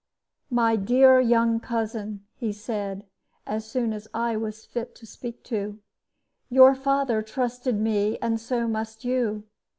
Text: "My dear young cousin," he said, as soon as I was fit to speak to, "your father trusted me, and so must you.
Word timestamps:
"My 0.49 0.77
dear 0.77 1.19
young 1.21 1.59
cousin," 1.59 2.25
he 2.33 2.51
said, 2.51 3.05
as 3.45 3.65
soon 3.69 3.93
as 3.93 4.07
I 4.15 4.35
was 4.35 4.65
fit 4.65 4.95
to 4.95 5.05
speak 5.05 5.43
to, 5.43 5.77
"your 6.49 6.73
father 6.73 7.21
trusted 7.21 7.79
me, 7.79 8.17
and 8.17 8.41
so 8.41 8.67
must 8.67 9.05
you. 9.05 9.43